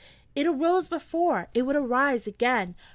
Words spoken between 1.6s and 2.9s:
would arise again.'